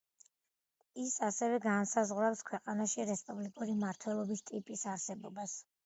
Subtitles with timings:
[1.03, 5.61] ის ასევე განსაზღვრავს ქვეყანაში რესპუბლიკური მმართველობის ტიპის არსებობას.